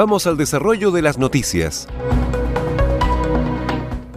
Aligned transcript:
Vamos 0.00 0.26
al 0.26 0.38
desarrollo 0.38 0.90
de 0.92 1.02
las 1.02 1.18
noticias. 1.18 1.86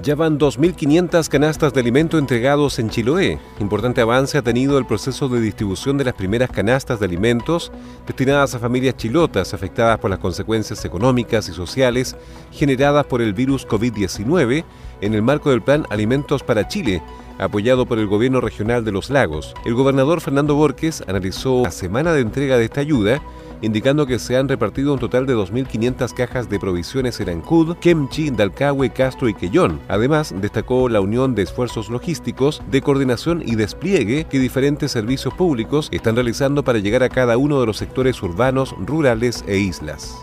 Ya 0.02 0.16
van 0.16 0.40
2.500 0.40 1.28
canastas 1.28 1.73
de 1.73 1.81
alimento 1.81 2.17
entregados 2.17 2.80
en 2.80 2.90
Chiloé. 2.90 3.38
Importante 3.59 4.00
avance 4.00 4.38
ha 4.38 4.42
tenido 4.42 4.78
el 4.78 4.86
proceso 4.86 5.28
de 5.28 5.42
distribución 5.42 5.98
de 5.98 6.06
las 6.06 6.14
primeras 6.14 6.50
canastas 6.52 7.02
de 7.02 7.06
alimentos 7.06 7.70
destinadas 8.08 8.56
a 8.56 8.59
familias 8.59 8.95
chilotas 8.95 9.53
afectadas 9.53 10.00
por 10.00 10.09
las 10.09 10.20
consecuencias 10.20 10.86
económicas 10.86 11.50
y 11.50 11.52
sociales 11.52 12.16
generadas 12.53 13.06
por 13.06 13.22
el 13.22 13.34
virus 13.34 13.68
COVID-19 13.68 14.64
en 15.02 15.14
el 15.14 15.22
marco 15.22 15.50
del 15.50 15.64
Plan 15.64 15.86
Alimentos 15.90 16.44
para 16.44 16.66
Chile, 16.70 17.03
apoyado 17.40 17.86
por 17.86 18.00
el 18.00 18.08
gobierno 18.08 18.40
regional 18.40 18.86
de 18.86 18.94
los 18.94 19.09
lagos. 19.09 19.53
El 19.66 19.73
gobernador 19.73 20.22
Fernando 20.22 20.56
Borges 20.56 21.03
analizó 21.08 21.64
la 21.64 21.72
semana 21.72 22.14
de 22.14 22.22
entrega 22.22 22.58
de 22.58 22.64
esta 22.64 22.80
ayuda 22.80 23.22
indicando 23.64 24.06
que 24.06 24.19
se 24.19 24.36
han 24.36 24.50
repartido 24.50 24.94
un 24.94 25.00
total 25.00 25.25
de 25.25 25.36
2.500 25.36 26.14
cajas 26.14 26.50
de 26.50 26.59
provisiones 26.59 27.19
en 27.22 27.30
Ancud, 27.30 27.78
Kemchi, 27.78 28.30
Dalcahue, 28.30 28.89
Castro 28.89 29.30
y 29.30 29.33
Quellón. 29.33 29.80
Además, 29.88 30.36
destacó 30.39 30.89
la 30.89 31.00
unión 31.00 31.33
de 31.33 31.44
esfuerzos 31.44 31.89
logísticos, 31.89 32.61
de 32.69 32.81
coordinación 32.81 33.41
y 33.45 33.56
despliegue 33.56 34.25
que 34.25 34.38
diferentes 34.38 34.91
servicios 34.91 35.34
públicos 35.34 35.88
están 35.91 36.16
realizando 36.16 36.64
para 36.64 36.80
llegar 36.80 37.03
a 37.03 37.09
cada 37.09 37.38
uno 37.38 37.61
de 37.61 37.66
los 37.66 37.78
sectores 37.78 38.22
urbanos, 38.22 38.75
rurales 38.86 39.45
e 39.47 39.58
islas. 39.58 40.14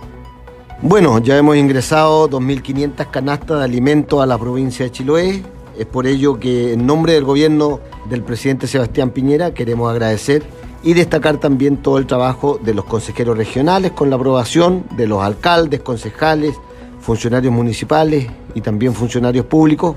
Bueno, 0.83 1.19
ya 1.19 1.39
hemos 1.39 1.57
ingresado 1.57 2.29
2.500 2.29 3.11
canastas 3.11 3.59
de 3.59 3.65
alimentos 3.65 4.23
a 4.23 4.27
la 4.27 4.37
provincia 4.37 4.85
de 4.85 4.93
Chiloé. 4.93 5.43
Es 5.79 5.87
por 5.87 6.07
ello 6.07 6.39
que 6.39 6.75
en 6.75 6.85
nombre 6.87 7.15
del 7.15 7.25
gobierno 7.25 7.81
del 8.11 8.23
presidente 8.23 8.67
Sebastián 8.67 9.11
Piñera 9.11 9.55
queremos 9.55 9.91
agradecer 9.91 10.43
y 10.83 10.95
destacar 10.95 11.39
también 11.39 11.77
todo 11.77 11.99
el 11.99 12.07
trabajo 12.07 12.59
de 12.63 12.75
los 12.75 12.85
consejeros 12.85 13.37
regionales 13.37 13.93
con 13.93 14.11
la 14.11 14.17
aprobación 14.17 14.85
de 14.97 15.07
los 15.07 15.23
alcaldes, 15.23 15.81
concejales, 15.81 16.55
funcionarios 17.01 17.53
municipales 17.53 18.27
y 18.55 18.61
también 18.61 18.95
funcionarios 18.95 19.47
públicos, 19.47 19.97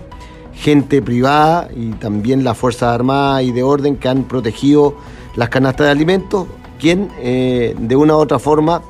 gente 0.53 1.01
privada 1.01 1.69
y 1.75 1.91
también 1.91 2.43
las 2.43 2.57
Fuerzas 2.57 2.93
Armadas 2.93 3.43
y 3.43 3.51
de 3.51 3.63
Orden 3.63 3.97
que 3.97 4.09
han 4.09 4.23
protegido 4.23 4.95
las 5.35 5.49
canastas 5.49 5.87
de 5.87 5.91
alimentos, 5.91 6.47
quien 6.79 7.09
eh, 7.19 7.75
de 7.77 7.95
una 7.95 8.15
u 8.15 8.19
otra 8.19 8.39
forma 8.39 8.81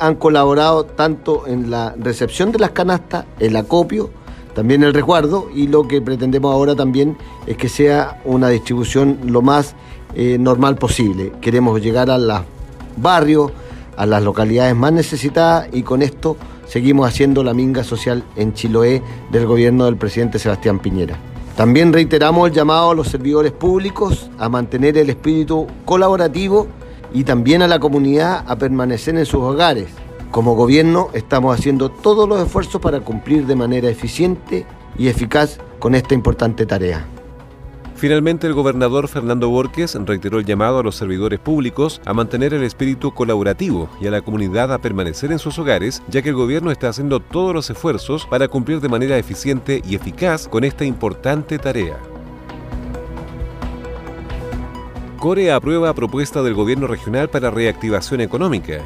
han 0.00 0.16
colaborado 0.16 0.84
tanto 0.84 1.46
en 1.46 1.70
la 1.70 1.94
recepción 1.96 2.50
de 2.50 2.58
las 2.58 2.70
canastas, 2.70 3.26
el 3.38 3.54
acopio, 3.56 4.10
también 4.54 4.82
el 4.82 4.92
resguardo 4.92 5.48
y 5.54 5.68
lo 5.68 5.88
que 5.88 6.00
pretendemos 6.00 6.52
ahora 6.52 6.74
también 6.74 7.16
es 7.46 7.56
que 7.56 7.68
sea 7.68 8.20
una 8.24 8.48
distribución 8.48 9.18
lo 9.24 9.40
más 9.40 9.74
eh, 10.14 10.36
normal 10.38 10.76
posible. 10.76 11.32
Queremos 11.40 11.80
llegar 11.80 12.10
a 12.10 12.18
los 12.18 12.42
barrios, 12.96 13.52
a 13.96 14.06
las 14.06 14.22
localidades 14.22 14.74
más 14.76 14.92
necesitadas 14.92 15.68
y 15.72 15.82
con 15.82 16.02
esto 16.02 16.36
seguimos 16.66 17.08
haciendo 17.08 17.44
la 17.44 17.54
minga 17.54 17.84
social 17.84 18.24
en 18.36 18.54
Chiloé 18.54 19.02
del 19.30 19.46
gobierno 19.46 19.84
del 19.86 19.96
presidente 19.96 20.38
Sebastián 20.38 20.78
Piñera. 20.78 21.18
También 21.56 21.92
reiteramos 21.92 22.48
el 22.48 22.54
llamado 22.54 22.90
a 22.90 22.94
los 22.94 23.08
servidores 23.08 23.52
públicos 23.52 24.30
a 24.38 24.48
mantener 24.48 24.96
el 24.96 25.10
espíritu 25.10 25.66
colaborativo 25.84 26.66
y 27.12 27.24
también 27.24 27.60
a 27.60 27.68
la 27.68 27.78
comunidad 27.78 28.44
a 28.46 28.56
permanecer 28.56 29.16
en 29.16 29.26
sus 29.26 29.42
hogares. 29.42 29.88
Como 30.30 30.54
gobierno 30.54 31.10
estamos 31.12 31.58
haciendo 31.58 31.90
todos 31.90 32.26
los 32.26 32.40
esfuerzos 32.40 32.80
para 32.80 33.00
cumplir 33.00 33.46
de 33.46 33.54
manera 33.54 33.90
eficiente 33.90 34.64
y 34.96 35.08
eficaz 35.08 35.58
con 35.78 35.94
esta 35.94 36.14
importante 36.14 36.64
tarea. 36.64 37.06
Finalmente, 38.02 38.48
el 38.48 38.52
gobernador 38.52 39.06
Fernando 39.06 39.48
Borges 39.48 39.94
reiteró 39.94 40.40
el 40.40 40.44
llamado 40.44 40.80
a 40.80 40.82
los 40.82 40.96
servidores 40.96 41.38
públicos 41.38 42.00
a 42.04 42.12
mantener 42.12 42.52
el 42.52 42.64
espíritu 42.64 43.14
colaborativo 43.14 43.88
y 44.00 44.08
a 44.08 44.10
la 44.10 44.22
comunidad 44.22 44.72
a 44.72 44.78
permanecer 44.78 45.30
en 45.30 45.38
sus 45.38 45.56
hogares, 45.60 46.02
ya 46.08 46.20
que 46.20 46.30
el 46.30 46.34
gobierno 46.34 46.72
está 46.72 46.88
haciendo 46.88 47.20
todos 47.20 47.54
los 47.54 47.70
esfuerzos 47.70 48.26
para 48.26 48.48
cumplir 48.48 48.80
de 48.80 48.88
manera 48.88 49.16
eficiente 49.18 49.82
y 49.88 49.94
eficaz 49.94 50.48
con 50.48 50.64
esta 50.64 50.84
importante 50.84 51.60
tarea. 51.60 51.96
Core 55.20 55.52
aprueba 55.52 55.94
propuesta 55.94 56.42
del 56.42 56.54
gobierno 56.54 56.88
regional 56.88 57.30
para 57.30 57.52
reactivación 57.52 58.20
económica. 58.20 58.82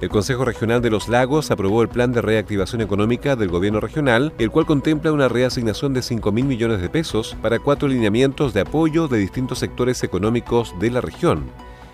El 0.00 0.10
Consejo 0.10 0.44
Regional 0.44 0.80
de 0.80 0.90
los 0.90 1.08
Lagos 1.08 1.50
aprobó 1.50 1.82
el 1.82 1.88
plan 1.88 2.12
de 2.12 2.22
reactivación 2.22 2.80
económica 2.80 3.34
del 3.34 3.48
gobierno 3.48 3.80
regional, 3.80 4.32
el 4.38 4.50
cual 4.50 4.64
contempla 4.64 5.12
una 5.12 5.26
reasignación 5.28 5.92
de 5.92 6.02
5 6.02 6.30
mil 6.30 6.44
millones 6.44 6.80
de 6.80 6.88
pesos 6.88 7.36
para 7.42 7.58
cuatro 7.58 7.88
lineamientos 7.88 8.54
de 8.54 8.60
apoyo 8.60 9.08
de 9.08 9.18
distintos 9.18 9.58
sectores 9.58 10.04
económicos 10.04 10.72
de 10.78 10.92
la 10.92 11.00
región. 11.00 11.50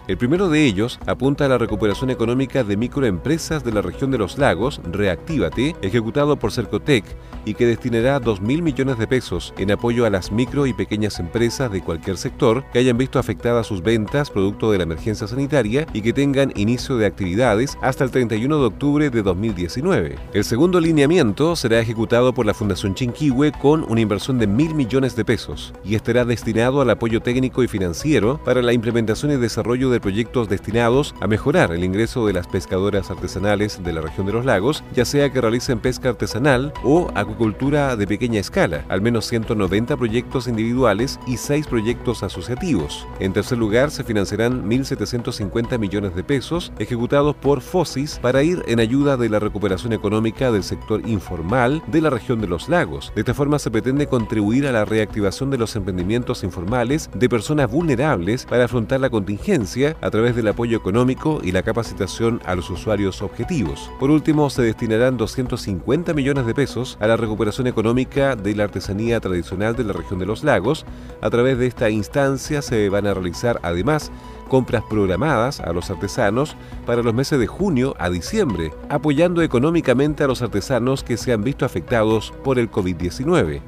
El 0.07 0.19
primero 0.19 0.51
de 0.51 0.67
ellos 0.67 1.01
apunta 1.07 1.47
a 1.47 1.49
la 1.49 1.57
recuperación 1.57 2.11
económica 2.11 2.63
de 2.63 2.77
microempresas 2.77 3.65
de 3.65 3.73
la 3.73 3.81
región 3.81 4.11
de 4.11 4.19
los 4.19 4.37
lagos, 4.37 4.83
Reactívate, 4.85 5.75
ejecutado 5.81 6.37
por 6.37 6.53
Cercotec 6.53 7.07
y 7.47 7.55
que 7.55 7.67
destinará 7.67 8.21
2 8.21 8.43
mil 8.43 8.63
millones 8.63 8.99
de 8.99 9.07
pesos 9.07 9.55
en 9.57 9.71
apoyo 9.71 10.05
a 10.05 10.11
las 10.11 10.31
micro 10.31 10.67
y 10.67 10.75
pequeñas 10.75 11.19
empresas 11.21 11.73
de 11.73 11.83
cualquier 11.83 12.19
sector 12.19 12.65
que 12.71 12.81
hayan 12.81 12.99
visto 12.99 13.19
afectadas 13.19 13.67
sus 13.67 13.83
ventas 13.83 14.29
producto 14.29 14.71
de 14.71 14.77
la 14.77 14.85
emergencia 14.85 15.27
sanitaria 15.27 15.87
y 15.95 16.03
que 16.03 16.13
tengan 16.13 16.53
inicio 16.55 16.99
de 16.99 17.07
actividades 17.07 17.79
hasta 17.81 18.05
el 18.05 18.11
31 18.11 18.59
de 18.59 18.67
octubre 18.67 19.09
de 19.09 19.23
2019. 19.23 20.17
El 20.35 20.45
segundo 20.45 20.81
lineamiento 20.81 21.57
será 21.57 21.81
ejecutado 21.81 22.35
por 22.35 22.45
la 22.45 22.53
Fundación 22.53 22.95
Chinquihue 22.95 23.53
con 23.53 23.85
una 23.89 24.03
inversión 24.03 24.39
de 24.39 24.47
mil 24.47 24.75
millones 24.75 25.17
de 25.17 25.25
pesos 25.25 25.73
y 25.83 25.95
estará 25.95 26.27
destinado 26.27 26.83
al 26.83 26.91
apoyo 26.91 27.23
técnico 27.23 27.63
y 27.63 27.69
financiero 27.69 28.39
para 28.45 28.61
la 28.61 28.75
implementación 28.75 29.33
y 29.33 29.37
desarrollo 29.37 29.89
de 29.89 29.94
de 29.95 30.01
proyectos 30.01 30.49
destinados 30.49 31.15
a 31.21 31.27
mejorar 31.27 31.73
el 31.73 31.85
ingreso 31.85 32.27
de 32.27 32.35
las 32.35 32.47
pescadoras 32.47 33.11
artesanales 33.11 33.83
de 33.83 33.93
la 33.93 34.01
región 34.03 34.27
de 34.27 34.33
los 34.33 34.45
lagos, 34.45 34.85
ya 34.95 35.05
sea 35.05 35.31
que 35.31 35.41
realicen 35.41 35.79
pesca 35.79 36.11
artesanal 36.11 36.73
o 36.83 37.11
acuicultura 37.15 37.97
de 37.97 38.07
pequeña 38.07 38.41
escala, 38.41 38.85
al 38.89 39.01
menos 39.01 39.27
190 39.27 39.97
proyectos 39.97 40.49
individuales 40.49 41.19
y 41.27 41.37
6 41.37 41.67
proyectos 41.67 42.23
asociativos. 42.23 43.07
En 43.21 43.33
tercer 43.33 43.59
lugar, 43.59 43.91
se 43.91 44.05
financiarán 44.05 44.69
1.750 44.69 45.79
millones 45.79 46.15
de 46.15 46.25
pesos 46.25 46.73
ejecutados 46.79 47.37
por 47.37 47.61
FOSIS 47.61 48.19
para 48.21 48.43
ir 48.43 48.63
en 48.67 48.81
ayuda 48.81 49.17
de 49.17 49.29
la 49.29 49.39
recuperación 49.39 49.93
económica 49.93 50.51
del 50.51 50.65
sector 50.65 51.09
informal 51.09 51.83
de 51.87 52.01
la 52.01 52.11
región 52.11 52.41
de 52.41 52.49
los 52.49 52.69
lagos. 52.69 53.13
De 53.15 53.21
esta 53.21 53.35
forma 53.35 53.59
se 53.59 53.71
pretende 53.71 54.07
contribuir 54.07 54.67
a 54.67 54.73
la 54.73 54.85
reactivación 54.85 55.51
de 55.51 55.59
los 55.59 55.77
emprendimientos 55.77 56.43
informales 56.45 57.11
de 57.15 57.29
personas 57.29 57.71
vulnerables 57.71 58.47
para 58.47 58.65
afrontar 58.65 59.01
la 59.01 59.11
contingencia 59.11 59.84
a 60.01 60.11
través 60.11 60.35
del 60.35 60.49
apoyo 60.49 60.77
económico 60.77 61.41
y 61.43 61.53
la 61.53 61.63
capacitación 61.63 62.41
a 62.45 62.55
los 62.55 62.71
usuarios 62.71 63.23
objetivos. 63.23 63.91
Por 64.01 64.11
último, 64.11 64.51
se 64.51 64.63
destinarán 64.63 65.17
250 65.17 66.15
millones 66.15 66.47
de 66.47 66.55
pesos 66.55 66.97
a 67.01 67.07
la 67.07 67.17
recuperación 67.17 67.67
económica 67.67 68.37
de 68.37 68.55
la 68.55 68.65
artesanía 68.65 69.21
tradicional 69.21 69.77
de 69.77 69.85
la 69.85 69.93
región 69.93 70.19
de 70.19 70.27
los 70.27 70.45
lagos. 70.45 70.87
A 71.21 71.31
través 71.31 71.59
de 71.59 71.67
esta 71.67 71.91
instancia 71.91 72.63
se 72.63 72.89
van 72.89 73.07
a 73.07 73.15
realizar 73.15 73.61
además 73.63 74.11
compras 74.49 74.85
programadas 74.89 75.61
a 75.61 75.73
los 75.73 75.91
artesanos 75.91 76.57
para 76.87 77.03
los 77.03 77.15
meses 77.15 77.39
de 77.39 77.47
junio 77.47 77.95
a 77.99 78.11
diciembre, 78.11 78.73
apoyando 78.89 79.43
económicamente 79.43 80.25
a 80.25 80.27
los 80.27 80.43
artesanos 80.43 81.03
que 81.03 81.17
se 81.17 81.33
han 81.33 81.45
visto 81.45 81.65
afectados 81.65 82.33
por 82.43 82.59
el 82.59 82.71
COVID-19. 82.71 83.61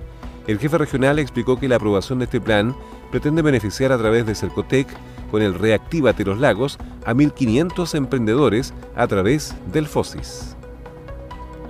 El 0.47 0.59
jefe 0.59 0.79
regional 0.79 1.19
explicó 1.19 1.59
que 1.59 1.69
la 1.69 1.77
aprobación 1.77 2.21
de 2.21 2.27
este 2.27 2.41
plan 2.41 2.77
pretende 3.11 3.43
beneficiar 3.43 3.91
a 3.91 3.99
través 3.99 4.27
de 4.27 4.35
Cercotec 4.35 4.87
con 5.31 5.43
el 5.43 5.55
Reactívate 5.55 6.25
los 6.25 6.38
Lagos 6.38 6.78
a 7.05 7.14
1.500 7.14 7.94
emprendedores 7.94 8.75
a 8.94 9.06
través 9.06 9.55
del 9.73 9.87
FOSIS. 9.87 10.56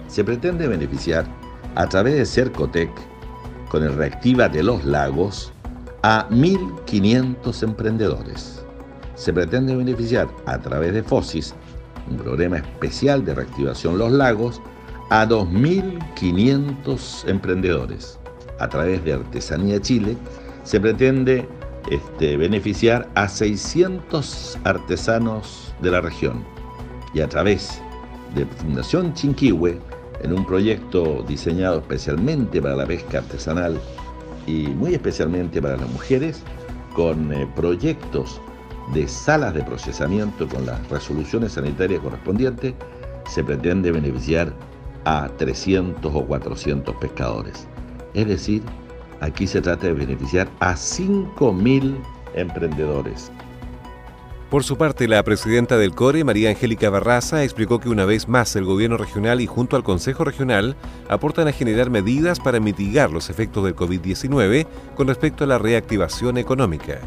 se 0.08 0.24
pretende 0.24 0.68
beneficiar 0.68 1.26
a 1.74 1.86
través 1.86 2.16
de 2.16 2.24
Cercotec, 2.24 2.90
con 3.68 3.82
el 3.82 3.94
Reactiva 3.94 4.48
de 4.48 4.62
los 4.62 4.84
Lagos, 4.84 5.52
a 6.02 6.26
1.500 6.30 7.62
emprendedores. 7.62 8.64
Se 9.14 9.32
pretende 9.32 9.76
beneficiar 9.76 10.28
a 10.46 10.58
través 10.58 10.94
de 10.94 11.02
FOSIS, 11.02 11.54
un 12.08 12.18
programa 12.18 12.58
especial 12.58 13.24
de 13.24 13.34
reactivación 13.34 13.98
Los 13.98 14.12
Lagos, 14.12 14.60
a 15.10 15.26
2.500 15.26 17.28
emprendedores. 17.28 18.18
A 18.58 18.68
través 18.68 19.04
de 19.04 19.14
Artesanía 19.14 19.80
Chile 19.80 20.16
se 20.62 20.80
pretende 20.80 21.48
este, 21.90 22.36
beneficiar 22.36 23.08
a 23.14 23.28
600 23.28 24.58
artesanos 24.64 25.74
de 25.80 25.90
la 25.90 26.00
región. 26.00 26.44
Y 27.14 27.20
a 27.20 27.28
través 27.28 27.80
de 28.34 28.46
Fundación 28.46 29.14
Chinquihue, 29.14 29.78
en 30.22 30.32
un 30.32 30.44
proyecto 30.46 31.24
diseñado 31.28 31.78
especialmente 31.78 32.60
para 32.60 32.76
la 32.76 32.86
pesca 32.86 33.18
artesanal 33.18 33.80
y 34.46 34.68
muy 34.68 34.94
especialmente 34.94 35.60
para 35.60 35.76
las 35.76 35.88
mujeres, 35.90 36.42
con 36.94 37.32
eh, 37.32 37.46
proyectos 37.54 38.40
de 38.94 39.06
salas 39.06 39.54
de 39.54 39.62
procesamiento 39.62 40.48
con 40.48 40.64
las 40.66 40.88
resoluciones 40.88 41.52
sanitarias 41.52 42.00
correspondientes, 42.00 42.74
se 43.28 43.44
pretende 43.44 43.90
beneficiar 43.90 44.52
a 45.04 45.28
300 45.36 46.14
o 46.14 46.24
400 46.26 46.94
pescadores. 46.96 47.66
Es 48.14 48.26
decir, 48.26 48.62
aquí 49.20 49.46
se 49.46 49.60
trata 49.60 49.86
de 49.86 49.92
beneficiar 49.92 50.48
a 50.60 50.74
5.000 50.74 51.96
emprendedores. 52.34 53.30
Por 54.50 54.62
su 54.62 54.78
parte, 54.78 55.08
la 55.08 55.24
presidenta 55.24 55.76
del 55.76 55.92
CORE, 55.92 56.22
María 56.22 56.50
Angélica 56.50 56.88
Barraza, 56.88 57.42
explicó 57.42 57.80
que 57.80 57.88
una 57.88 58.04
vez 58.04 58.28
más 58.28 58.54
el 58.54 58.64
gobierno 58.64 58.96
regional 58.96 59.40
y 59.40 59.46
junto 59.46 59.74
al 59.74 59.82
Consejo 59.82 60.22
Regional 60.22 60.76
aportan 61.08 61.48
a 61.48 61.52
generar 61.52 61.90
medidas 61.90 62.38
para 62.38 62.60
mitigar 62.60 63.10
los 63.10 63.28
efectos 63.28 63.64
del 63.64 63.74
COVID-19 63.74 64.66
con 64.94 65.08
respecto 65.08 65.42
a 65.42 65.48
la 65.48 65.58
reactivación 65.58 66.38
económica. 66.38 67.00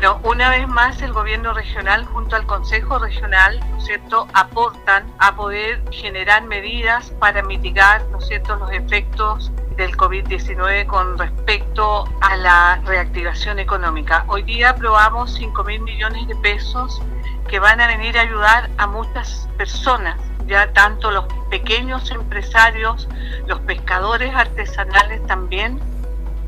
Bueno, 0.00 0.18
una 0.24 0.48
vez 0.48 0.66
más 0.66 1.02
el 1.02 1.12
gobierno 1.12 1.52
regional 1.52 2.06
junto 2.06 2.34
al 2.34 2.46
Consejo 2.46 2.98
Regional, 2.98 3.60
¿no 3.70 3.76
es 3.76 3.84
cierto?, 3.84 4.28
aportan 4.32 5.04
a 5.18 5.36
poder 5.36 5.82
generar 5.90 6.42
medidas 6.44 7.10
para 7.20 7.42
mitigar, 7.42 8.00
los 8.10 8.30
efectos 8.30 9.52
del 9.76 9.94
COVID-19 9.98 10.86
con 10.86 11.18
respecto 11.18 12.08
a 12.22 12.34
la 12.36 12.80
reactivación 12.86 13.58
económica. 13.58 14.24
Hoy 14.28 14.42
día 14.44 14.70
aprobamos 14.70 15.34
5 15.34 15.64
mil 15.64 15.82
millones 15.82 16.26
de 16.28 16.36
pesos 16.36 17.02
que 17.50 17.58
van 17.58 17.78
a 17.82 17.86
venir 17.86 18.16
a 18.16 18.22
ayudar 18.22 18.70
a 18.78 18.86
muchas 18.86 19.50
personas, 19.58 20.18
ya 20.46 20.72
tanto 20.72 21.10
los 21.10 21.26
pequeños 21.50 22.10
empresarios, 22.10 23.06
los 23.46 23.60
pescadores 23.60 24.34
artesanales 24.34 25.26
también, 25.26 25.78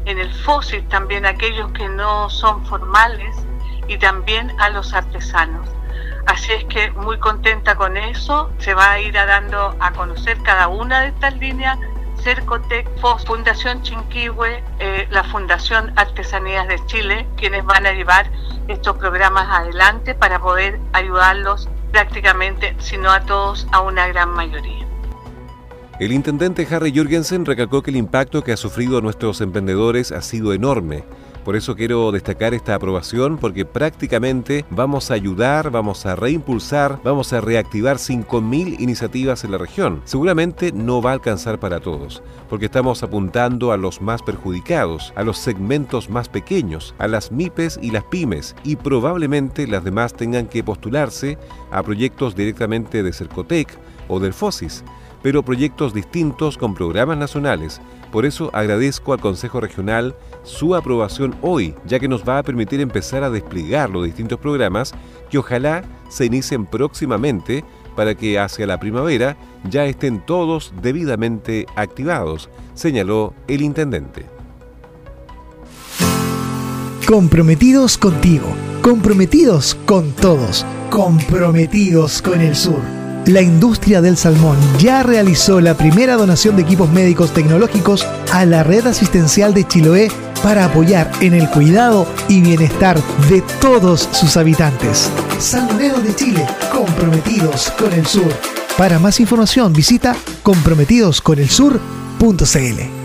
en 0.04 0.18
el 0.18 0.32
fósil 0.32 0.86
también 0.88 1.26
aquellos 1.26 1.70
que 1.72 1.88
no 1.88 2.28
son 2.30 2.64
formales 2.66 3.36
y 3.88 3.98
también 3.98 4.52
a 4.60 4.70
los 4.70 4.92
artesanos. 4.94 5.68
Así 6.26 6.52
es 6.52 6.64
que 6.64 6.90
muy 6.92 7.18
contenta 7.18 7.74
con 7.74 7.96
eso, 7.96 8.50
se 8.58 8.74
va 8.74 8.92
a 8.92 9.00
ir 9.00 9.14
dando 9.14 9.76
a 9.80 9.92
conocer 9.92 10.40
cada 10.42 10.68
una 10.68 11.00
de 11.00 11.08
estas 11.08 11.36
líneas 11.36 11.78
Cercotec, 12.22 12.88
FOS, 13.00 13.24
Fundación 13.24 13.82
Chinquihue, 13.82 14.62
eh, 14.78 15.08
la 15.10 15.24
Fundación 15.24 15.92
Artesanías 15.96 16.68
de 16.68 16.84
Chile, 16.86 17.26
quienes 17.36 17.64
van 17.64 17.84
a 17.84 17.92
llevar 17.92 18.30
estos 18.68 18.96
programas 18.96 19.48
adelante 19.50 20.14
para 20.14 20.38
poder 20.38 20.78
ayudarlos 20.92 21.68
prácticamente, 21.90 22.76
si 22.78 22.96
no 22.96 23.10
a 23.10 23.20
todos, 23.22 23.66
a 23.72 23.80
una 23.80 24.06
gran 24.06 24.30
mayoría. 24.30 24.91
El 26.02 26.10
intendente 26.10 26.66
Harry 26.68 26.90
Jürgensen 26.90 27.44
recalcó 27.44 27.80
que 27.80 27.92
el 27.92 27.96
impacto 27.96 28.42
que 28.42 28.50
ha 28.50 28.56
sufrido 28.56 29.00
nuestros 29.00 29.40
emprendedores 29.40 30.10
ha 30.10 30.20
sido 30.20 30.52
enorme 30.52 31.04
por 31.44 31.56
eso 31.56 31.74
quiero 31.74 32.12
destacar 32.12 32.54
esta 32.54 32.76
aprobación 32.76 33.36
porque 33.36 33.64
prácticamente 33.64 34.64
vamos 34.70 35.10
a 35.10 35.14
ayudar, 35.14 35.70
vamos 35.72 36.06
a 36.06 36.14
reimpulsar, 36.14 37.00
vamos 37.02 37.32
a 37.32 37.40
reactivar 37.40 37.96
5.000 37.96 38.80
iniciativas 38.80 39.42
en 39.42 39.50
la 39.50 39.58
región. 39.58 40.02
Seguramente 40.04 40.70
no 40.70 41.02
va 41.02 41.10
a 41.10 41.14
alcanzar 41.14 41.58
para 41.58 41.80
todos, 41.80 42.22
porque 42.48 42.66
estamos 42.66 43.02
apuntando 43.02 43.72
a 43.72 43.76
los 43.76 44.00
más 44.00 44.22
perjudicados, 44.22 45.12
a 45.16 45.24
los 45.24 45.36
segmentos 45.36 46.08
más 46.08 46.28
pequeños, 46.28 46.94
a 46.98 47.08
las 47.08 47.32
MIPES 47.32 47.80
y 47.82 47.90
las 47.90 48.04
pymes, 48.04 48.54
y 48.62 48.76
probablemente 48.76 49.66
las 49.66 49.82
demás 49.82 50.14
tengan 50.14 50.46
que 50.46 50.62
postularse 50.62 51.38
a 51.72 51.82
proyectos 51.82 52.36
directamente 52.36 53.02
de 53.02 53.12
Cercotec 53.12 53.76
o 54.06 54.20
del 54.20 54.32
FOSIS, 54.32 54.84
pero 55.22 55.42
proyectos 55.42 55.94
distintos 55.94 56.58
con 56.58 56.74
programas 56.74 57.16
nacionales 57.16 57.80
por 58.12 58.26
eso 58.26 58.50
agradezco 58.52 59.14
al 59.14 59.20
Consejo 59.20 59.58
Regional 59.58 60.14
su 60.44 60.74
aprobación 60.74 61.34
hoy, 61.40 61.74
ya 61.86 61.98
que 61.98 62.08
nos 62.08 62.28
va 62.28 62.38
a 62.38 62.42
permitir 62.42 62.80
empezar 62.82 63.24
a 63.24 63.30
desplegar 63.30 63.88
los 63.88 64.04
distintos 64.04 64.38
programas 64.38 64.92
que 65.30 65.38
ojalá 65.38 65.82
se 66.10 66.26
inicien 66.26 66.66
próximamente 66.66 67.64
para 67.96 68.14
que 68.14 68.38
hacia 68.38 68.66
la 68.66 68.78
primavera 68.78 69.38
ya 69.68 69.86
estén 69.86 70.24
todos 70.24 70.74
debidamente 70.82 71.64
activados, 71.74 72.50
señaló 72.74 73.32
el 73.48 73.62
intendente. 73.62 74.26
Comprometidos 77.06 77.96
contigo, 77.96 78.48
comprometidos 78.82 79.74
con 79.86 80.12
todos, 80.12 80.66
comprometidos 80.90 82.20
con 82.20 82.42
el 82.42 82.54
sur 82.54 83.01
la 83.26 83.40
industria 83.40 84.00
del 84.00 84.16
salmón 84.16 84.56
ya 84.78 85.02
realizó 85.02 85.60
la 85.60 85.76
primera 85.76 86.16
donación 86.16 86.56
de 86.56 86.62
equipos 86.62 86.90
médicos 86.90 87.32
tecnológicos 87.32 88.06
a 88.32 88.44
la 88.44 88.64
red 88.64 88.86
asistencial 88.86 89.54
de 89.54 89.66
Chiloé 89.66 90.10
para 90.42 90.64
apoyar 90.64 91.10
en 91.20 91.34
el 91.34 91.48
cuidado 91.48 92.06
y 92.28 92.40
bienestar 92.40 93.00
de 93.28 93.42
todos 93.60 94.08
sus 94.12 94.36
habitantes. 94.36 95.08
Salmoneros 95.38 96.02
de 96.02 96.16
Chile, 96.16 96.44
comprometidos 96.72 97.70
con 97.78 97.92
el 97.92 98.06
sur. 98.06 98.32
Para 98.76 98.98
más 98.98 99.20
información 99.20 99.72
visita 99.72 100.16
comprometidosconelsur.cl. 100.42 103.02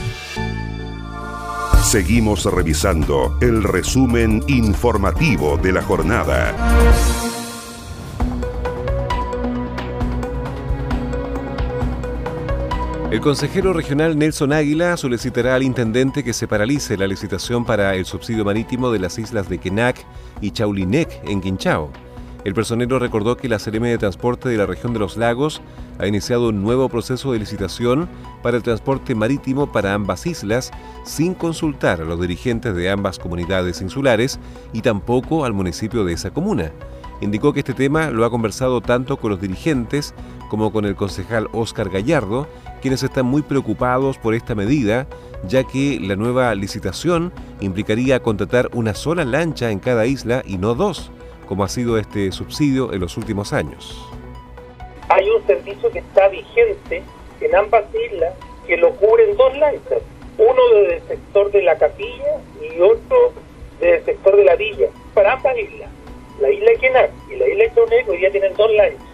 Seguimos 1.84 2.46
revisando 2.46 3.38
el 3.42 3.64
resumen 3.64 4.44
informativo 4.48 5.58
de 5.58 5.74
la 5.74 5.82
jornada. 5.82 6.56
El 13.12 13.20
consejero 13.20 13.74
regional 13.74 14.18
Nelson 14.18 14.54
Águila 14.54 14.96
solicitará 14.96 15.56
al 15.56 15.64
intendente 15.64 16.24
que 16.24 16.32
se 16.32 16.48
paralice 16.48 16.96
la 16.96 17.08
licitación 17.08 17.66
para 17.66 17.94
el 17.96 18.06
subsidio 18.06 18.46
marítimo 18.46 18.90
de 18.90 19.00
las 19.00 19.20
islas 19.20 19.50
de 19.50 19.58
Quenac 19.58 20.06
y 20.40 20.52
Chaulinec 20.52 21.20
en 21.26 21.42
Quinchao. 21.42 21.92
El 22.46 22.54
personero 22.54 23.00
recordó 23.00 23.36
que 23.36 23.50
la 23.50 23.60
CRM 23.60 23.84
de 23.84 23.98
Transporte 23.98 24.48
de 24.48 24.56
la 24.56 24.66
región 24.66 24.94
de 24.94 25.00
los 25.00 25.18
lagos 25.18 25.62
ha 26.00 26.08
iniciado 26.08 26.48
un 26.48 26.64
nuevo 26.64 26.88
proceso 26.88 27.34
de 27.34 27.40
licitación 27.40 28.08
para 28.42 28.56
el 28.56 28.64
transporte 28.64 29.14
marítimo 29.14 29.74
para 29.74 29.94
ambas 29.94 30.26
islas 30.26 30.72
sin 31.04 31.34
consultar 31.34 32.00
a 32.00 32.06
los 32.06 32.22
dirigentes 32.22 32.74
de 32.74 32.90
ambas 32.90 33.20
comunidades 33.20 33.82
insulares 33.82 34.40
y 34.72 34.84
tampoco 34.84 35.44
al 35.44 35.52
municipio 35.52 36.06
de 36.06 36.14
esa 36.14 36.32
comuna. 36.32 36.72
Indicó 37.20 37.52
que 37.52 37.60
este 37.60 37.74
tema 37.74 38.10
lo 38.10 38.24
ha 38.24 38.32
conversado 38.32 38.80
tanto 38.80 39.18
con 39.18 39.32
los 39.32 39.42
dirigentes 39.42 40.16
como 40.50 40.72
con 40.72 40.86
el 40.86 40.96
concejal 40.96 41.50
Óscar 41.52 41.90
Gallardo 41.90 42.48
quienes 42.82 43.04
están 43.04 43.26
muy 43.26 43.44
preocupados 43.44 44.18
por 44.18 44.34
esta 44.34 44.56
medida, 44.56 45.08
ya 45.48 45.64
que 45.64 46.00
la 46.02 46.16
nueva 46.16 46.54
licitación 46.56 47.32
implicaría 47.62 48.22
contratar 48.22 48.70
una 48.74 48.94
sola 48.94 49.24
lancha 49.24 49.72
en 49.72 49.80
cada 49.80 50.06
isla 50.06 50.44
y 50.46 50.58
no 50.58 50.76
dos, 50.76 51.12
como 51.48 51.64
ha 51.64 51.70
sido 51.70 51.98
este 51.98 52.32
subsidio 52.32 52.92
en 52.92 53.00
los 53.00 53.16
últimos 53.18 53.54
años. 53.54 54.06
Hay 55.10 55.30
un 55.30 55.46
servicio 55.46 55.92
que 55.92 56.00
está 56.00 56.28
vigente 56.28 57.04
en 57.40 57.56
ambas 57.56 57.84
islas 57.94 58.34
que 58.68 58.78
lo 58.78 58.92
cubren 58.96 59.38
dos 59.38 59.56
lanchas, 59.58 60.02
uno 60.38 60.62
desde 60.74 60.96
el 60.98 61.08
sector 61.08 61.52
de 61.52 61.62
la 61.64 61.78
capilla 61.78 62.42
y 62.62 62.80
otro 62.82 63.34
desde 63.80 63.98
el 63.98 64.06
sector 64.06 64.36
de 64.36 64.46
la 64.46 64.56
villa, 64.56 64.88
para 65.14 65.34
ambas 65.34 65.58
islas. 65.58 65.90
La 66.40 66.50
isla 66.50 66.72
de 66.72 66.78
Quenar 66.78 67.10
y 67.32 67.36
la 67.36 67.48
isla 67.48 67.64
de 67.64 67.74
Choneco 67.76 68.14
ya 68.16 68.32
tienen 68.32 68.54
dos 68.56 68.72
lanchas 68.72 69.11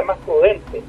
la 0.00 0.06
más 0.06 0.18
prudente. 0.18 0.82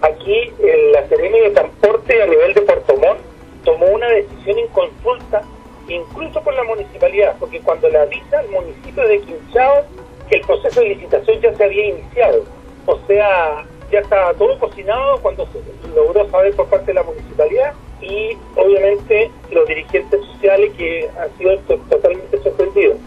Aquí 0.00 0.52
la 0.92 1.06
Seremi 1.08 1.40
de 1.40 1.50
Transporte 1.50 2.22
a 2.22 2.26
nivel 2.26 2.54
de 2.54 2.60
Puerto 2.62 2.96
Montt 2.96 3.18
tomó 3.64 3.86
una 3.86 4.08
decisión 4.08 4.58
en 4.58 4.68
consulta, 4.68 5.42
incluso 5.88 6.40
con 6.42 6.54
la 6.54 6.64
municipalidad, 6.64 7.36
porque 7.40 7.60
cuando 7.60 7.88
le 7.88 7.98
avisa 7.98 8.38
al 8.38 8.48
municipio 8.48 9.06
de 9.06 9.20
Quinchao 9.20 9.84
el 10.30 10.40
proceso 10.42 10.80
de 10.80 10.90
licitación 10.90 11.40
ya 11.40 11.54
se 11.54 11.64
había 11.64 11.86
iniciado, 11.86 12.44
o 12.86 12.98
sea, 13.06 13.64
ya 13.90 14.00
estaba 14.00 14.34
todo 14.34 14.58
cocinado 14.58 15.18
cuando 15.22 15.46
se 15.46 15.88
logró 15.94 16.28
saber 16.30 16.54
por 16.54 16.66
parte 16.66 16.86
de 16.86 16.94
la 16.94 17.02
municipalidad 17.02 17.72
y 18.02 18.36
obviamente 18.54 19.30
los 19.50 19.66
dirigentes 19.66 20.20
sociales 20.32 20.70
que 20.76 21.08
han 21.18 21.36
sido 21.38 21.58
totalmente 21.88 22.38
sorprendidos. 22.42 22.98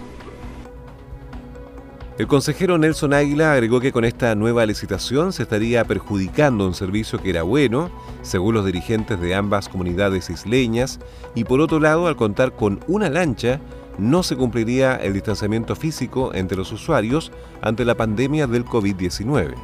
El 2.21 2.27
consejero 2.27 2.77
Nelson 2.77 3.15
Águila 3.15 3.53
agregó 3.53 3.79
que 3.79 3.91
con 3.91 4.05
esta 4.05 4.35
nueva 4.35 4.63
licitación 4.67 5.33
se 5.33 5.41
estaría 5.41 5.83
perjudicando 5.85 6.67
un 6.67 6.75
servicio 6.75 7.19
que 7.19 7.31
era 7.31 7.41
bueno, 7.41 7.89
según 8.21 8.53
los 8.53 8.63
dirigentes 8.63 9.19
de 9.19 9.33
ambas 9.33 9.67
comunidades 9.67 10.29
isleñas, 10.29 10.99
y 11.33 11.45
por 11.45 11.61
otro 11.61 11.79
lado, 11.79 12.05
al 12.05 12.15
contar 12.15 12.51
con 12.51 12.79
una 12.87 13.09
lancha, 13.09 13.59
no 13.97 14.21
se 14.21 14.35
cumpliría 14.35 14.97
el 14.97 15.13
distanciamiento 15.13 15.75
físico 15.75 16.29
entre 16.35 16.57
los 16.57 16.71
usuarios 16.71 17.31
ante 17.59 17.85
la 17.85 17.95
pandemia 17.95 18.45
del 18.45 18.65
COVID-19. 18.65 19.55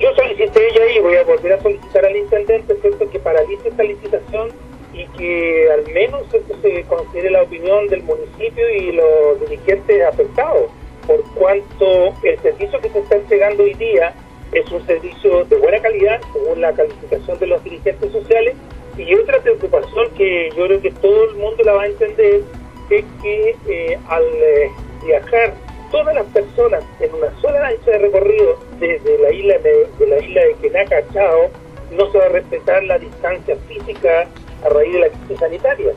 Yo 0.00 0.08
solicité 0.14 0.68
ella 0.70 0.92
y 0.96 1.00
voy 1.00 1.16
a 1.16 1.24
volver 1.24 1.52
a 1.52 1.62
solicitar 1.62 2.06
al 2.06 2.16
intendente 2.16 2.74
¿cierto? 2.80 3.10
que 3.10 3.18
paralice 3.18 3.68
esta 3.68 3.82
licitación 3.82 4.48
y 4.94 5.04
que 5.08 5.68
al 5.70 5.92
menos 5.92 6.22
se 6.30 6.84
considere 6.84 7.32
la 7.32 7.42
opinión 7.42 7.86
del 7.88 8.02
municipio 8.02 8.64
y 8.74 8.92
los 8.92 9.40
dirigentes 9.40 10.02
afectados, 10.06 10.70
por 11.06 11.22
cuanto 11.34 12.14
el 12.22 12.38
servicio 12.40 12.80
que 12.80 12.90
se 12.90 12.98
está 13.00 13.16
entregando 13.16 13.62
hoy 13.62 13.74
día 13.74 14.14
es 14.52 14.70
un 14.70 14.84
servicio 14.86 15.44
de 15.44 15.56
buena 15.56 15.80
calidad, 15.80 16.20
según 16.32 16.60
la 16.60 16.72
calificación 16.72 17.38
de 17.38 17.46
los 17.46 17.62
dirigentes 17.64 18.12
sociales, 18.12 18.54
y 18.96 19.14
otra 19.14 19.40
preocupación 19.40 20.10
que 20.16 20.50
yo 20.56 20.66
creo 20.66 20.80
que 20.80 20.90
todo 20.90 21.30
el 21.30 21.36
mundo 21.36 21.62
la 21.64 21.72
va 21.72 21.82
a 21.82 21.86
entender 21.86 22.42
es 22.90 23.04
que 23.22 23.56
eh, 23.68 23.98
al 24.08 24.24
eh, 24.24 24.70
viajar 25.04 25.54
todas 25.90 26.14
las 26.14 26.26
personas 26.26 26.82
en 27.00 27.14
una 27.14 27.40
sola 27.40 27.60
lancha 27.60 27.90
de 27.90 27.98
recorrido 27.98 28.58
desde 28.78 29.18
la 29.18 29.30
isla 29.30 29.58
de, 29.58 29.88
la 30.06 30.18
isla 30.18 30.40
de 30.42 30.54
Kenaca 30.62 31.02
Chao, 31.12 31.50
no 31.92 32.10
se 32.10 32.18
va 32.18 32.24
a 32.24 32.28
respetar 32.28 32.82
la 32.84 32.98
distancia 32.98 33.56
física 33.68 34.26
a 34.64 34.68
raíz 34.68 34.92
de 34.92 35.00
la 35.00 35.08
crisis 35.08 35.38
sanitaria. 35.38 35.92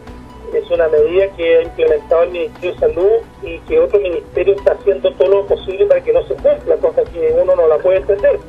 Es 0.54 0.70
una 0.72 0.88
medida 0.88 1.28
que 1.36 1.58
ha 1.58 1.62
implementado 1.64 2.24
el 2.24 2.32
Ministerio 2.32 2.74
de 2.74 2.80
Salud 2.80 3.12
y 3.44 3.60
que 3.60 3.80
otro 3.80 4.00
ministerio 4.00 4.56
está 4.56 4.74
haciendo 4.74 5.14
todo 5.14 5.30
lo 5.30 5.48
posible 5.48 5.86
para 5.86 6.04
que 6.04 6.14
no 6.14 6.24
se 6.28 6.34
cumpla, 6.36 6.76
cosa 6.78 7.04
que 7.04 7.36
uno 7.42 7.56
no 7.56 7.68
la 7.68 7.78
puede 7.78 7.98
entender. 7.98 8.40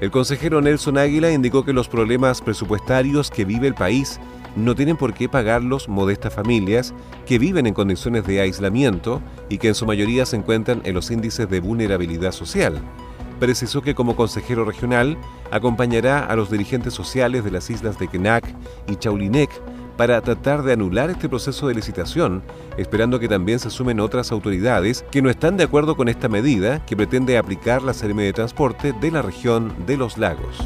El 0.00 0.10
consejero 0.10 0.60
Nelson 0.60 0.98
Águila 0.98 1.30
indicó 1.30 1.64
que 1.64 1.72
los 1.72 1.88
problemas 1.88 2.40
presupuestarios 2.40 3.30
que 3.30 3.44
vive 3.44 3.68
el 3.68 3.74
país 3.74 4.20
no 4.56 4.74
tienen 4.74 4.96
por 4.96 5.14
qué 5.14 5.28
pagarlos 5.28 5.88
modestas 5.88 6.34
familias 6.34 6.92
que 7.24 7.38
viven 7.38 7.66
en 7.66 7.74
condiciones 7.74 8.26
de 8.26 8.40
aislamiento 8.40 9.22
y 9.48 9.58
que 9.58 9.68
en 9.68 9.74
su 9.74 9.86
mayoría 9.86 10.26
se 10.26 10.36
encuentran 10.36 10.82
en 10.84 10.94
los 10.94 11.10
índices 11.10 11.48
de 11.48 11.60
vulnerabilidad 11.60 12.32
social. 12.32 12.80
Precisó 13.38 13.82
que 13.82 13.94
como 13.94 14.14
consejero 14.14 14.64
regional 14.64 15.16
acompañará 15.50 16.24
a 16.24 16.36
los 16.36 16.50
dirigentes 16.50 16.94
sociales 16.94 17.44
de 17.44 17.50
las 17.50 17.70
islas 17.70 17.98
de 17.98 18.08
Kenak 18.08 18.44
y 18.88 18.96
Chaulinec 18.96 19.50
para 19.96 20.20
tratar 20.20 20.62
de 20.62 20.72
anular 20.72 21.10
este 21.10 21.28
proceso 21.28 21.68
de 21.68 21.74
licitación, 21.74 22.42
esperando 22.76 23.20
que 23.20 23.28
también 23.28 23.58
se 23.58 23.70
sumen 23.70 24.00
otras 24.00 24.32
autoridades 24.32 25.04
que 25.10 25.22
no 25.22 25.30
están 25.30 25.56
de 25.56 25.64
acuerdo 25.64 25.96
con 25.96 26.08
esta 26.08 26.28
medida 26.28 26.84
que 26.86 26.96
pretende 26.96 27.38
aplicar 27.38 27.82
la 27.82 27.92
CRM 27.92 28.18
de 28.18 28.32
Transporte 28.32 28.92
de 29.00 29.10
la 29.10 29.22
región 29.22 29.72
de 29.86 29.96
los 29.96 30.18
lagos. 30.18 30.58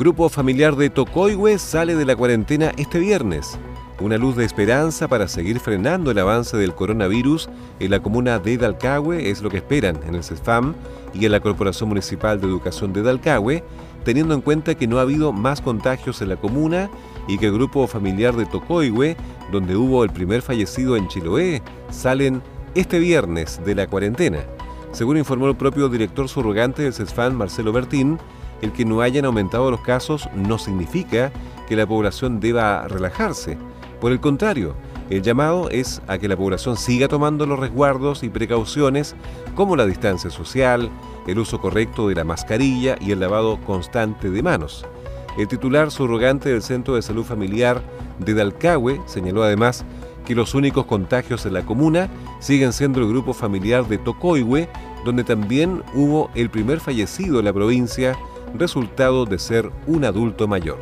Grupo 0.00 0.30
familiar 0.30 0.76
de 0.76 0.88
Tocoigüe 0.88 1.58
sale 1.58 1.94
de 1.94 2.06
la 2.06 2.16
cuarentena 2.16 2.72
este 2.78 2.98
viernes. 2.98 3.58
Una 4.00 4.16
luz 4.16 4.34
de 4.34 4.46
esperanza 4.46 5.08
para 5.08 5.28
seguir 5.28 5.60
frenando 5.60 6.10
el 6.10 6.18
avance 6.18 6.56
del 6.56 6.74
coronavirus 6.74 7.50
en 7.80 7.90
la 7.90 8.00
comuna 8.00 8.38
de 8.38 8.56
Dalcahue 8.56 9.28
es 9.28 9.42
lo 9.42 9.50
que 9.50 9.58
esperan 9.58 10.00
en 10.06 10.14
el 10.14 10.24
CESFAM 10.24 10.74
y 11.14 11.26
en 11.26 11.32
la 11.32 11.40
Corporación 11.40 11.88
Municipal 11.88 12.40
de 12.40 12.46
Educación 12.46 12.92
de 12.92 13.02
Dalcahue, 13.02 13.64
teniendo 14.04 14.34
en 14.34 14.40
cuenta 14.40 14.74
que 14.74 14.86
no 14.86 14.98
ha 14.98 15.02
habido 15.02 15.32
más 15.32 15.60
contagios 15.60 16.22
en 16.22 16.28
la 16.30 16.36
comuna 16.36 16.90
y 17.28 17.38
que 17.38 17.46
el 17.46 17.52
grupo 17.52 17.86
familiar 17.86 18.34
de 18.34 18.46
Tocoigüe, 18.46 19.16
donde 19.52 19.76
hubo 19.76 20.04
el 20.04 20.10
primer 20.10 20.42
fallecido 20.42 20.96
en 20.96 21.08
Chiloé, 21.08 21.62
salen 21.90 22.42
este 22.74 22.98
viernes 22.98 23.60
de 23.64 23.74
la 23.74 23.86
cuarentena. 23.86 24.38
Según 24.92 25.18
informó 25.18 25.48
el 25.48 25.56
propio 25.56 25.88
director 25.88 26.28
surrogante 26.28 26.82
del 26.82 26.94
CESFAM, 26.94 27.34
Marcelo 27.34 27.72
Bertín, 27.72 28.18
el 28.62 28.72
que 28.72 28.84
no 28.84 29.00
hayan 29.00 29.24
aumentado 29.24 29.70
los 29.70 29.80
casos 29.80 30.28
no 30.34 30.58
significa 30.58 31.32
que 31.68 31.76
la 31.76 31.86
población 31.86 32.40
deba 32.40 32.86
relajarse. 32.88 33.56
Por 34.00 34.12
el 34.12 34.20
contrario, 34.20 34.74
el 35.10 35.22
llamado 35.22 35.68
es 35.70 36.00
a 36.06 36.18
que 36.18 36.28
la 36.28 36.36
población 36.36 36.76
siga 36.76 37.08
tomando 37.08 37.44
los 37.44 37.58
resguardos 37.58 38.22
y 38.22 38.28
precauciones 38.28 39.16
como 39.56 39.74
la 39.74 39.84
distancia 39.84 40.30
social, 40.30 40.88
el 41.26 41.38
uso 41.40 41.60
correcto 41.60 42.08
de 42.08 42.14
la 42.14 42.22
mascarilla 42.22 42.96
y 43.00 43.10
el 43.10 43.18
lavado 43.18 43.58
constante 43.66 44.30
de 44.30 44.42
manos. 44.42 44.86
El 45.36 45.48
titular 45.48 45.90
subrogante 45.90 46.50
del 46.50 46.62
Centro 46.62 46.94
de 46.94 47.02
Salud 47.02 47.24
Familiar 47.24 47.82
de 48.20 48.34
Dalcahue 48.34 49.00
señaló 49.06 49.42
además 49.42 49.84
que 50.24 50.36
los 50.36 50.54
únicos 50.54 50.86
contagios 50.86 51.44
en 51.44 51.54
la 51.54 51.66
comuna 51.66 52.08
siguen 52.38 52.72
siendo 52.72 53.00
el 53.00 53.08
grupo 53.08 53.34
familiar 53.34 53.88
de 53.88 53.98
Tocoigüe, 53.98 54.68
donde 55.04 55.24
también 55.24 55.82
hubo 55.92 56.30
el 56.36 56.50
primer 56.50 56.78
fallecido 56.78 57.40
en 57.40 57.46
la 57.46 57.52
provincia 57.52 58.16
resultado 58.56 59.24
de 59.24 59.40
ser 59.40 59.70
un 59.88 60.04
adulto 60.04 60.46
mayor. 60.46 60.78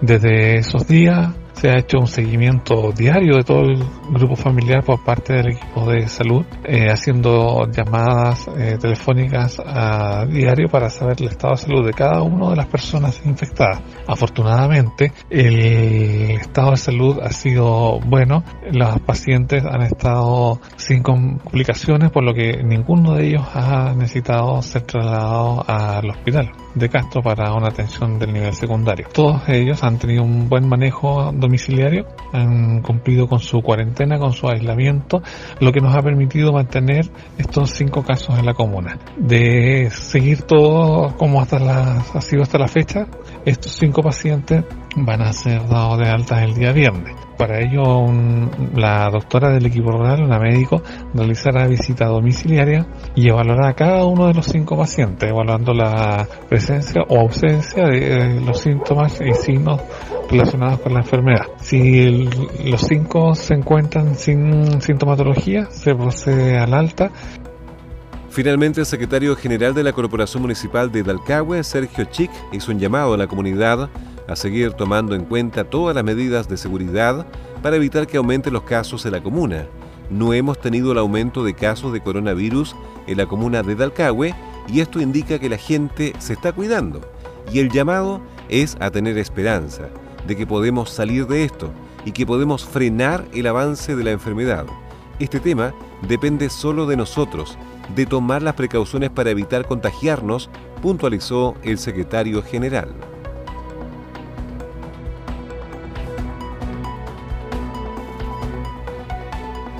Desde 0.00 0.56
esos 0.56 0.86
días 0.86 1.34
se 1.54 1.70
ha 1.70 1.78
hecho 1.78 1.98
un 1.98 2.06
seguimiento 2.06 2.92
diario 2.92 3.36
de 3.36 3.44
todo 3.44 3.60
el 3.60 3.82
grupo 4.10 4.36
familiar 4.36 4.82
por 4.84 5.02
parte 5.04 5.34
del 5.34 5.52
equipo 5.52 5.90
de 5.90 6.08
salud, 6.08 6.44
eh, 6.64 6.86
haciendo 6.90 7.66
llamadas 7.70 8.48
eh, 8.56 8.76
telefónicas 8.80 9.60
a 9.64 10.24
diario 10.26 10.68
para 10.68 10.90
saber 10.90 11.16
el 11.20 11.28
estado 11.28 11.54
de 11.54 11.62
salud 11.62 11.86
de 11.86 11.92
cada 11.92 12.22
una 12.22 12.50
de 12.50 12.56
las 12.56 12.66
personas 12.66 13.20
infectadas. 13.24 13.80
Afortunadamente, 14.06 15.12
el 15.30 16.30
estado 16.32 16.72
de 16.72 16.76
salud 16.76 17.18
ha 17.22 17.30
sido 17.30 18.00
bueno, 18.00 18.44
los 18.70 19.00
pacientes 19.00 19.64
han 19.64 19.82
estado 19.82 20.60
sin 20.76 21.02
complicaciones, 21.02 22.10
por 22.10 22.24
lo 22.24 22.34
que 22.34 22.62
ninguno 22.62 23.14
de 23.14 23.28
ellos 23.28 23.46
ha 23.54 23.94
necesitado 23.94 24.60
ser 24.62 24.82
trasladado 24.82 25.64
al 25.66 26.10
hospital 26.10 26.50
de 26.74 26.88
Castro 26.88 27.22
para 27.22 27.52
una 27.54 27.68
atención 27.68 28.18
del 28.18 28.32
nivel 28.32 28.54
secundario. 28.54 29.08
Todos 29.12 29.48
ellos 29.48 29.82
han 29.82 29.98
tenido 29.98 30.22
un 30.22 30.48
buen 30.48 30.68
manejo 30.68 31.32
domiciliario, 31.32 32.06
han 32.32 32.82
cumplido 32.82 33.28
con 33.28 33.40
su 33.40 33.60
cuarentena, 33.62 34.18
con 34.18 34.32
su 34.32 34.48
aislamiento, 34.48 35.22
lo 35.60 35.72
que 35.72 35.80
nos 35.80 35.94
ha 35.94 36.02
permitido 36.02 36.52
mantener 36.52 37.10
estos 37.38 37.70
cinco 37.70 38.02
casos 38.02 38.38
en 38.38 38.46
la 38.46 38.54
comuna. 38.54 38.98
De 39.16 39.90
seguir 39.90 40.42
todo 40.42 41.16
como 41.16 41.40
hasta 41.40 41.58
la, 41.58 42.04
ha 42.14 42.20
sido 42.20 42.42
hasta 42.42 42.58
la 42.58 42.68
fecha, 42.68 43.06
estos 43.44 43.72
cinco 43.72 44.02
pacientes 44.02 44.64
van 44.96 45.22
a 45.22 45.32
ser 45.32 45.66
dados 45.68 45.98
de 45.98 46.08
alta 46.08 46.42
el 46.42 46.54
día 46.54 46.72
viernes. 46.72 47.14
Para 47.42 47.58
ello, 47.58 48.06
la 48.76 49.10
doctora 49.10 49.50
del 49.50 49.66
equipo 49.66 49.90
rural, 49.90 50.22
una 50.22 50.38
médico, 50.38 50.80
realizará 51.12 51.66
visita 51.66 52.06
domiciliaria 52.06 52.86
y 53.16 53.28
evaluará 53.28 53.70
a 53.70 53.74
cada 53.74 54.04
uno 54.04 54.28
de 54.28 54.34
los 54.34 54.46
cinco 54.46 54.76
pacientes, 54.76 55.28
evaluando 55.28 55.74
la 55.74 56.24
presencia 56.48 57.02
o 57.08 57.18
ausencia 57.18 57.88
de 57.88 58.40
los 58.42 58.60
síntomas 58.60 59.20
y 59.20 59.32
signos 59.34 59.80
relacionados 60.30 60.78
con 60.82 60.94
la 60.94 61.00
enfermedad. 61.00 61.46
Si 61.60 62.28
los 62.64 62.80
cinco 62.82 63.34
se 63.34 63.54
encuentran 63.54 64.14
sin 64.14 64.80
sintomatología, 64.80 65.66
se 65.68 65.96
procede 65.96 66.60
al 66.60 66.72
alta 66.72 67.10
Finalmente, 68.32 68.80
el 68.80 68.86
secretario 68.86 69.36
general 69.36 69.74
de 69.74 69.82
la 69.82 69.92
Corporación 69.92 70.40
Municipal 70.40 70.90
de 70.90 71.02
Dalcahue, 71.02 71.62
Sergio 71.62 72.06
Chic, 72.06 72.30
hizo 72.50 72.72
un 72.72 72.78
llamado 72.78 73.12
a 73.12 73.18
la 73.18 73.26
comunidad 73.26 73.90
a 74.28 74.36
seguir 74.36 74.72
tomando 74.72 75.14
en 75.14 75.24
cuenta 75.24 75.64
todas 75.64 75.94
las 75.94 76.04
medidas 76.04 76.48
de 76.48 76.56
seguridad 76.56 77.26
para 77.62 77.76
evitar 77.76 78.06
que 78.06 78.16
aumenten 78.16 78.52
los 78.52 78.62
casos 78.62 79.04
en 79.06 79.12
la 79.12 79.22
comuna. 79.22 79.66
No 80.10 80.32
hemos 80.32 80.60
tenido 80.60 80.92
el 80.92 80.98
aumento 80.98 81.44
de 81.44 81.54
casos 81.54 81.92
de 81.92 82.00
coronavirus 82.00 82.76
en 83.06 83.16
la 83.16 83.26
comuna 83.26 83.62
de 83.62 83.74
Dalcahue 83.74 84.34
y 84.68 84.80
esto 84.80 85.00
indica 85.00 85.38
que 85.38 85.48
la 85.48 85.58
gente 85.58 86.12
se 86.18 86.34
está 86.34 86.52
cuidando. 86.52 87.00
Y 87.52 87.58
el 87.58 87.70
llamado 87.70 88.20
es 88.48 88.76
a 88.80 88.90
tener 88.90 89.18
esperanza 89.18 89.88
de 90.26 90.36
que 90.36 90.46
podemos 90.46 90.90
salir 90.90 91.26
de 91.26 91.44
esto 91.44 91.72
y 92.04 92.12
que 92.12 92.26
podemos 92.26 92.64
frenar 92.64 93.24
el 93.32 93.46
avance 93.46 93.96
de 93.96 94.04
la 94.04 94.10
enfermedad. 94.10 94.66
Este 95.18 95.40
tema 95.40 95.72
depende 96.08 96.50
solo 96.50 96.86
de 96.86 96.96
nosotros, 96.96 97.56
de 97.94 98.06
tomar 98.06 98.42
las 98.42 98.54
precauciones 98.54 99.10
para 99.10 99.30
evitar 99.30 99.66
contagiarnos, 99.66 100.50
puntualizó 100.80 101.54
el 101.62 101.78
secretario 101.78 102.42
general. 102.42 102.94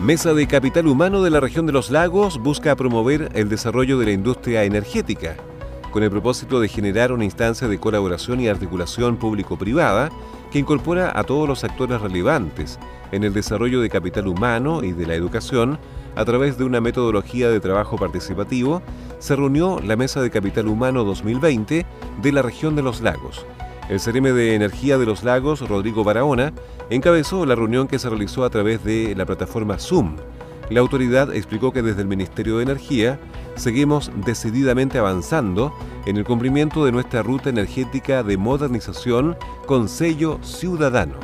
Mesa 0.02 0.35
de 0.35 0.49
Capital 0.49 0.88
Humano 0.88 1.23
de 1.23 1.30
la 1.30 1.38
región 1.38 1.64
de 1.64 1.71
los 1.71 1.92
lagos 1.92 2.38
busca 2.42 2.75
promover 2.75 3.30
el 3.35 3.49
desarrollo 3.49 4.00
de 4.00 4.06
la 4.06 4.11
industria 4.11 4.64
energética, 4.64 5.37
con 5.92 6.02
el 6.02 6.11
propósito 6.11 6.59
de 6.59 6.66
generar 6.66 7.12
una 7.12 7.25
instancia 7.25 7.68
de 7.68 7.78
colaboración 7.78 8.40
y 8.40 8.49
articulación 8.49 9.16
público-privada 9.16 10.11
que 10.50 10.59
incorpora 10.59 11.16
a 11.16 11.23
todos 11.23 11.47
los 11.47 11.62
actores 11.62 12.00
relevantes 12.00 12.80
en 13.12 13.23
el 13.23 13.32
desarrollo 13.32 13.80
de 13.80 13.90
capital 13.90 14.26
humano 14.26 14.82
y 14.82 14.90
de 14.90 15.06
la 15.06 15.14
educación 15.14 15.78
a 16.16 16.25
través 16.25 16.59
de 16.59 16.64
una 16.64 16.80
metodología 16.80 17.49
de 17.49 17.61
trabajo 17.61 17.97
participativo, 17.97 18.82
se 19.21 19.37
reunió 19.37 19.78
la 19.78 19.94
Mesa 19.94 20.21
de 20.21 20.30
Capital 20.30 20.66
Humano 20.66 21.04
2020 21.04 21.87
de 22.21 22.32
la 22.32 22.42
región 22.42 22.75
de 22.75 22.82
los 22.82 23.02
lagos. 23.02 23.47
El 23.89 24.01
CRM 24.01 24.35
de 24.35 24.55
Energía 24.55 24.97
de 24.97 25.07
los 25.07 25.25
Lagos, 25.25 25.69
Rodrigo 25.69 26.05
Barahona, 26.05 26.53
encabezó 26.89 27.45
la 27.45 27.55
reunión 27.55 27.89
que 27.89 27.99
se 27.99 28.09
realizó 28.09 28.45
a 28.45 28.51
través 28.51 28.85
de 28.85 29.15
la 29.17 29.27
plataforma 29.27 29.79
Zoom. 29.79 30.17
La 30.71 30.81
autoridad 30.81 31.35
explicó 31.35 31.73
que 31.73 31.83
desde 31.83 32.03
el 32.03 32.09
Ministerio 32.09 32.57
de 32.57 32.62
Energía 32.62 33.19
seguimos 33.57 34.11
decididamente 34.25 34.99
avanzando 34.99 35.75
en 36.07 36.17
el 36.17 36.25
cumplimiento 36.25 36.85
de 36.85 36.93
nuestra 36.93 37.23
ruta 37.23 37.51
energética 37.51 38.23
de 38.23 38.37
modernización 38.37 39.37
con 39.67 39.89
sello 39.89 40.39
ciudadano. 40.43 41.15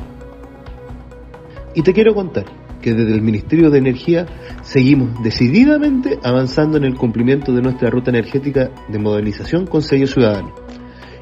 Y 1.73 1.81
te 1.81 1.93
quiero 1.93 2.13
contar 2.13 2.45
que 2.81 2.93
desde 2.93 3.13
el 3.13 3.21
Ministerio 3.21 3.69
de 3.69 3.77
Energía 3.77 4.25
seguimos 4.61 5.09
decididamente 5.23 6.19
avanzando 6.23 6.77
en 6.77 6.83
el 6.83 6.95
cumplimiento 6.95 7.53
de 7.53 7.61
nuestra 7.61 7.89
ruta 7.89 8.09
energética 8.11 8.69
de 8.87 8.99
modernización 8.99 9.65
con 9.65 9.81
sello 9.81 10.07
ciudadano. 10.07 10.53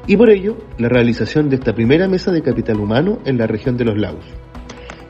Y 0.08 0.16
por 0.16 0.30
ello, 0.30 0.56
la 0.78 0.88
realización 0.88 1.50
de 1.50 1.56
esta 1.56 1.74
primera 1.74 2.08
mesa 2.08 2.32
de 2.32 2.40
capital 2.40 2.80
humano 2.80 3.18
en 3.26 3.36
la 3.36 3.46
región 3.46 3.76
de 3.76 3.84
los 3.84 3.98
lagos. 3.98 4.24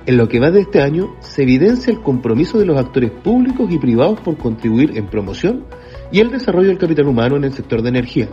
En 0.07 0.17
lo 0.17 0.29
que 0.29 0.41
va 0.41 0.51
de 0.51 0.63
este 0.63 0.83
año, 0.83 1.15
se 1.21 1.45
evidencia 1.45 1.93
el 1.93 2.01
compromiso 2.01 2.59
de 2.59 2.67
los 2.67 2.77
actores 2.77 3.13
públicos 3.13 3.71
y 3.71 3.79
privados 3.79 4.21
por 4.21 4.37
contribuir 4.37 4.99
en 4.99 5.07
promoción 5.07 5.67
y 6.11 6.19
el 6.19 6.31
desarrollo 6.31 6.67
del 6.67 6.79
capital 6.79 7.07
humano 7.07 7.37
en 7.37 7.45
el 7.45 7.53
sector 7.53 7.81
de 7.81 7.91
energía. 7.91 8.29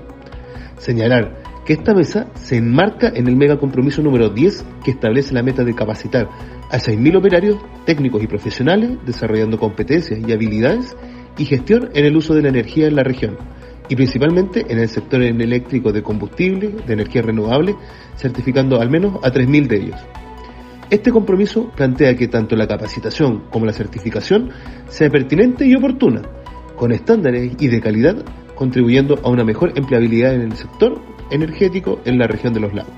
Señalar 0.78 1.44
que 1.68 1.74
esta 1.74 1.94
mesa 1.94 2.32
se 2.34 2.58
enmarca 2.58 3.10
en 3.14 3.28
el 3.28 3.36
mega 3.36 3.60
compromiso 3.60 4.02
número 4.02 4.30
10 4.30 4.66
que 4.84 4.92
establece 4.92 5.36
la 5.36 5.44
meta 5.44 5.64
de 5.64 5.76
capacitar 5.76 6.30
a 6.72 6.78
6.000 6.78 7.18
operarios 7.18 7.58
técnicos 7.86 8.24
y 8.24 8.28
profesionales 8.28 8.98
desarrollando 9.06 9.60
competencias 9.60 10.20
y 10.20 10.32
habilidades 10.32 10.98
y 11.38 11.46
gestión 11.46 11.92
en 11.94 12.06
el 12.06 12.18
uso 12.18 12.34
de 12.34 12.42
la 12.42 12.50
energía 12.50 12.88
en 12.88 12.96
la 12.96 13.04
región 13.04 13.38
y 13.90 13.96
principalmente 13.96 14.66
en 14.70 14.80
el 14.80 14.90
sector 14.90 15.22
eléctrico 15.22 15.92
de 15.92 16.02
combustible, 16.02 16.76
de 16.86 16.94
energía 16.94 17.22
renovable, 17.22 17.76
certificando 18.18 18.82
al 18.82 18.90
menos 18.90 19.16
a 19.24 19.32
3.000 19.32 19.68
de 19.68 19.78
ellos. 19.78 20.00
Este 20.90 21.12
compromiso 21.12 21.72
plantea 21.76 22.16
que 22.16 22.28
tanto 22.28 22.56
la 22.56 22.68
capacitación 22.68 23.44
como 23.50 23.66
la 23.66 23.74
certificación 23.74 24.52
sea 24.88 25.10
pertinente 25.10 25.66
y 25.66 25.76
oportuna, 25.76 26.22
con 26.76 26.92
estándares 26.92 27.54
y 27.60 27.68
de 27.68 27.82
calidad, 27.82 28.24
contribuyendo 28.56 29.20
a 29.24 29.30
una 29.30 29.44
mejor 29.44 29.74
empleabilidad 29.76 30.36
en 30.36 30.42
el 30.42 30.54
sector 30.56 31.02
energético 31.32 32.00
en 32.06 32.20
la 32.20 32.28
región 32.28 32.54
de 32.54 32.60
los 32.60 32.74
lagos. 32.74 32.94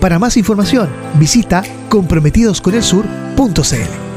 Para 0.00 0.18
más 0.18 0.36
información, 0.36 0.88
visita 1.18 1.62
comprometidosconelsur.cl. 1.88 4.08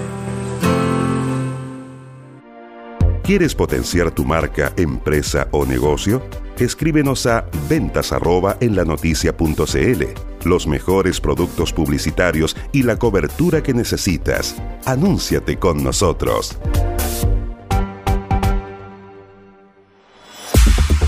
¿Quieres 3.24 3.56
potenciar 3.56 4.12
tu 4.12 4.26
marca, 4.26 4.74
empresa 4.76 5.48
o 5.52 5.66
negocio? 5.66 6.22
Escríbenos 6.58 7.26
a 7.26 7.46
ventas 7.70 8.12
en 8.60 8.76
la 8.76 8.84
Los 10.44 10.68
mejores 10.68 11.22
productos 11.22 11.72
publicitarios 11.72 12.58
y 12.72 12.84
la 12.84 12.98
cobertura 12.98 13.64
que 13.64 13.74
necesitas. 13.74 14.56
Anúnciate 14.86 15.58
con 15.58 15.84
nosotros. 15.84 16.58